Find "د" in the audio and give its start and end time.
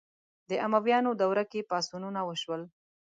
0.49-0.51